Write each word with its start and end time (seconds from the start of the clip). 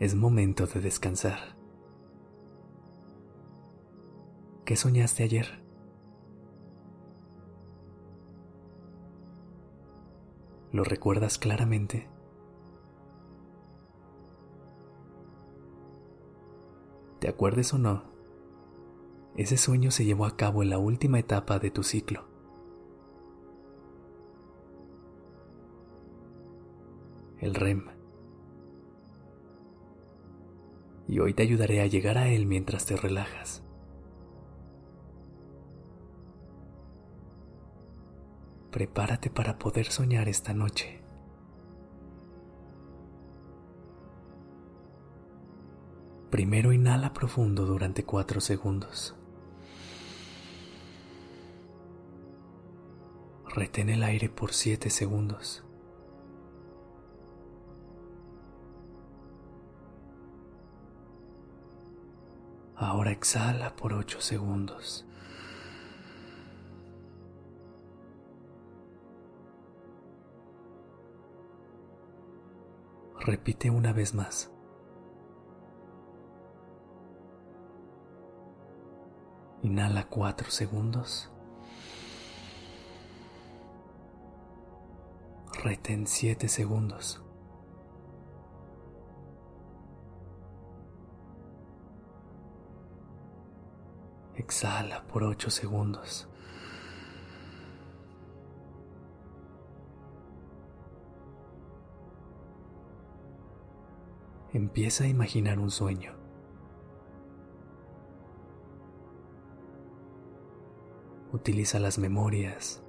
Es 0.00 0.14
momento 0.14 0.66
de 0.66 0.80
descansar. 0.80 1.56
¿Qué 4.64 4.76
soñaste 4.76 5.22
ayer? 5.22 5.62
¿Lo 10.72 10.82
recuerdas 10.82 11.38
claramente? 11.38 12.08
¿Te 17.20 17.28
acuerdes 17.28 17.72
o 17.72 17.78
no? 17.78 18.02
Ese 19.36 19.56
sueño 19.56 19.92
se 19.92 20.04
llevó 20.04 20.26
a 20.26 20.36
cabo 20.36 20.62
en 20.64 20.70
la 20.70 20.78
última 20.78 21.20
etapa 21.20 21.60
de 21.60 21.70
tu 21.70 21.84
ciclo. 21.84 22.24
El 27.38 27.54
REM. 27.54 28.03
Y 31.06 31.18
hoy 31.20 31.34
te 31.34 31.42
ayudaré 31.42 31.80
a 31.80 31.86
llegar 31.86 32.18
a 32.18 32.28
él 32.28 32.46
mientras 32.46 32.86
te 32.86 32.96
relajas. 32.96 33.64
prepárate 38.74 39.30
para 39.30 39.56
poder 39.56 39.86
soñar 39.86 40.28
esta 40.28 40.52
noche. 40.52 41.00
Primero 46.28 46.72
inhala 46.72 47.12
profundo 47.12 47.66
durante 47.66 48.02
cuatro 48.02 48.40
segundos. 48.40 49.14
Retén 53.46 53.90
el 53.90 54.02
aire 54.02 54.28
por 54.28 54.52
siete 54.52 54.90
segundos. 54.90 55.63
Ahora 62.84 63.12
exhala 63.12 63.74
por 63.76 63.94
ocho 63.94 64.20
segundos. 64.20 65.06
Repite 73.20 73.70
una 73.70 73.94
vez 73.94 74.14
más. 74.14 74.50
Inhala 79.62 80.06
cuatro 80.10 80.50
segundos. 80.50 81.32
Retén 85.62 86.06
siete 86.06 86.48
segundos. 86.48 87.23
Exhala 94.36 95.06
por 95.06 95.24
ocho 95.24 95.50
segundos. 95.50 96.28
empieza 104.54 105.02
a 105.04 105.08
imaginar 105.08 105.58
un 105.58 105.70
sueño. 105.70 106.12
Utiliza 111.32 111.80
las 111.80 111.98
memorias, 111.98 112.80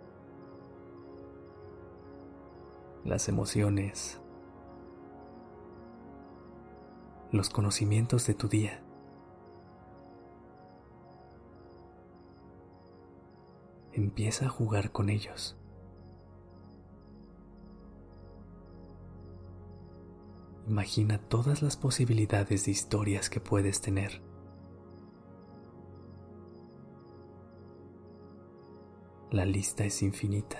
las 3.03 3.27
emociones, 3.27 4.21
los 7.31 7.49
conocimientos 7.49 8.27
de 8.27 8.35
tu 8.35 8.47
día. 8.47 8.83
Empieza 13.95 14.47
a 14.47 14.49
jugar 14.49 14.91
con 14.91 15.09
ellos. 15.09 15.57
Imagina 20.67 21.17
todas 21.17 21.61
las 21.61 21.77
posibilidades 21.77 22.65
de 22.65 22.71
historias 22.71 23.29
que 23.29 23.39
puedes 23.39 23.79
tener. 23.79 24.21
La 29.31 29.45
lista 29.45 29.85
es 29.85 30.01
infinita. 30.01 30.59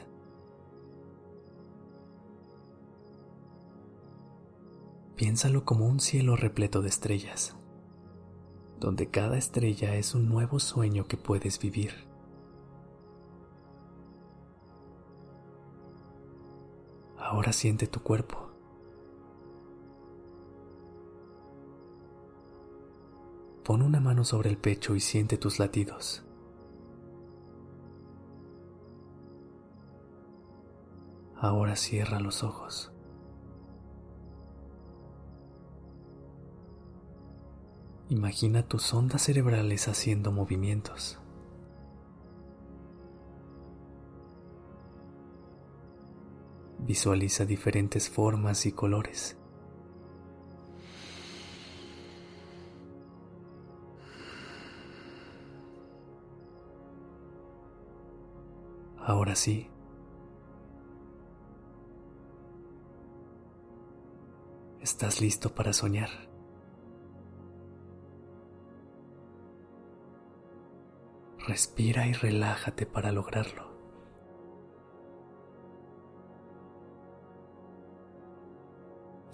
Piénsalo 5.18 5.66
como 5.66 5.88
un 5.88 6.00
cielo 6.00 6.38
repleto 6.38 6.82
de 6.82 6.88
estrellas, 6.88 7.58
donde 8.80 9.10
cada 9.10 9.38
estrella 9.38 9.96
es 9.96 10.16
un 10.16 10.30
nuevo 10.30 10.60
sueño 10.60 11.06
que 11.06 11.18
puedes 11.18 11.60
vivir. 11.60 12.15
Ahora 17.36 17.52
siente 17.52 17.86
tu 17.88 18.02
cuerpo. 18.02 18.50
Pon 23.66 23.82
una 23.82 24.00
mano 24.00 24.24
sobre 24.24 24.50
el 24.50 24.58
pecho 24.58 24.96
y 24.96 25.02
siente 25.02 25.38
tus 25.38 25.60
latidos. 25.60 26.24
Ahora 31.36 31.76
cierra 31.76 32.22
los 32.22 32.42
ojos. 32.42 32.94
Imagina 38.08 38.66
tus 38.66 38.94
ondas 38.94 39.24
cerebrales 39.24 39.90
haciendo 39.90 40.32
movimientos. 40.32 41.20
Visualiza 46.86 47.46
diferentes 47.46 48.12
formas 48.12 48.68
y 48.68 48.72
colores. 48.72 49.36
Ahora 59.00 59.36
sí. 59.36 59.68
Estás 64.80 65.22
listo 65.22 65.56
para 65.56 65.74
soñar. 65.74 66.10
Respira 71.48 72.06
y 72.06 72.14
relájate 72.14 72.86
para 72.86 73.12
lograrlo. 73.12 73.65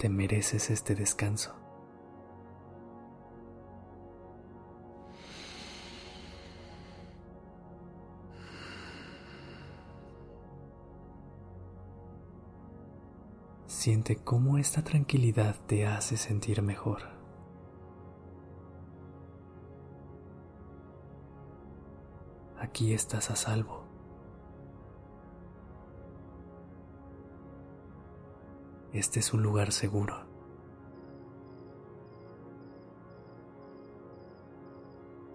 Te 0.02 0.08
mereces 0.08 0.68
este 0.70 0.96
descanso. 0.96 1.54
Siente 13.68 14.16
cómo 14.16 14.58
esta 14.58 14.82
tranquilidad 14.82 15.54
te 15.68 15.86
hace 15.86 16.16
sentir 16.16 16.62
mejor. 16.62 17.02
Aquí 22.58 22.92
estás 22.92 23.30
a 23.30 23.36
salvo. 23.36 23.81
este 28.92 29.20
es 29.20 29.32
un 29.32 29.42
lugar 29.42 29.72
seguro. 29.72 30.26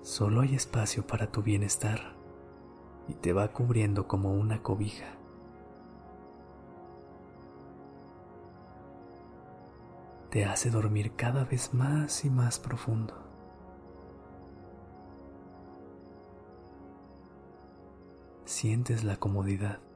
Solo 0.02 0.42
hay 0.42 0.56
espacio 0.56 1.06
para 1.06 1.32
tu 1.32 1.42
bienestar 1.42 2.16
y 3.08 3.16
te 3.16 3.34
va 3.34 3.48
cubriendo 3.50 4.08
como 4.08 4.34
una 4.34 4.62
cobija. 4.62 5.18
Te 10.30 10.46
hace 10.46 10.70
dormir 10.70 11.16
cada 11.16 11.46
vez 11.46 11.74
más 11.74 12.26
y 12.26 12.30
más 12.30 12.60
profundo. 12.60 13.16
Sientes 18.46 19.04
la 19.04 19.18
comodidad. 19.18 19.87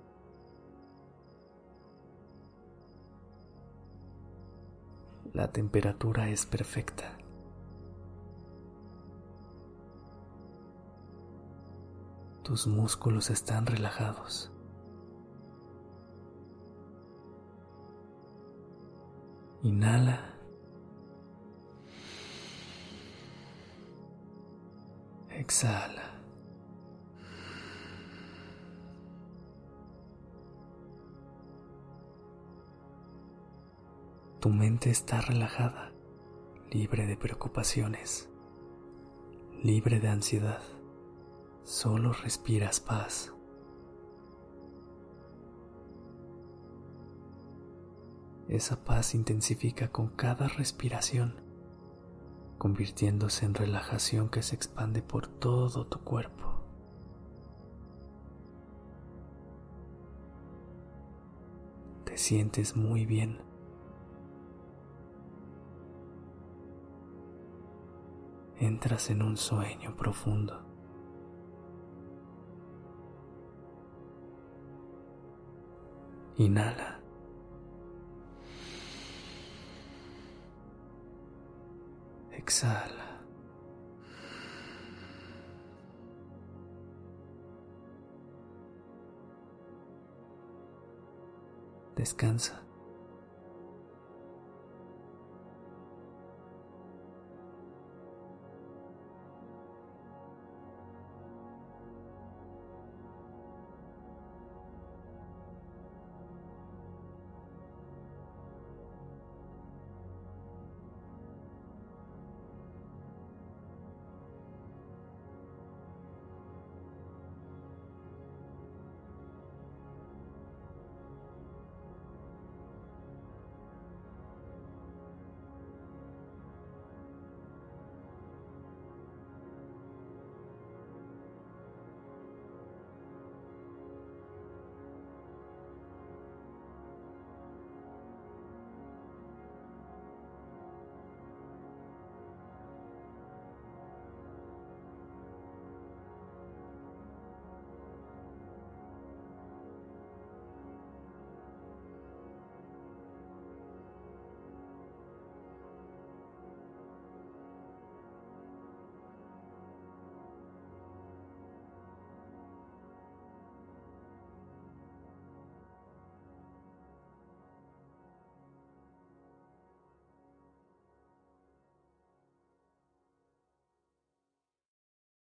La 5.42 5.52
temperatura 5.52 6.30
es 6.30 6.46
perfecta. 6.46 7.18
Tus 12.44 12.68
músculos 12.68 13.32
están 13.32 13.66
relajados. 13.66 14.52
Inhala. 19.64 20.36
Exhala. 25.32 26.11
Tu 34.42 34.50
mente 34.50 34.90
está 34.90 35.22
relajada, 35.22 35.92
libre 36.72 37.06
de 37.06 37.16
preocupaciones, 37.16 38.28
libre 39.62 40.00
de 40.00 40.08
ansiedad. 40.08 40.64
Solo 41.62 42.12
respiras 42.12 42.80
paz. 42.80 43.36
Esa 48.48 48.84
paz 48.84 49.14
intensifica 49.14 49.92
con 49.92 50.08
cada 50.08 50.48
respiración, 50.48 51.36
convirtiéndose 52.58 53.46
en 53.46 53.54
relajación 53.54 54.30
que 54.30 54.42
se 54.42 54.56
expande 54.56 55.04
por 55.04 55.28
todo 55.28 55.86
tu 55.86 56.00
cuerpo. 56.00 56.64
Te 62.06 62.18
sientes 62.18 62.76
muy 62.76 63.06
bien. 63.06 63.51
Entras 68.62 69.10
en 69.10 69.24
un 69.24 69.38
sueño 69.38 69.98
profundo. 69.98 70.64
Inhala. 76.38 77.00
Exhala. 82.34 83.24
Descansa. 91.96 92.71